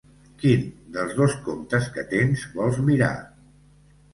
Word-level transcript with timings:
Quin 0.43 0.63
dels 0.95 1.13
dos 1.19 1.35
comptes 1.49 1.91
que 1.99 2.07
tens 2.15 2.47
vols 2.57 2.81
mirar? 2.89 3.13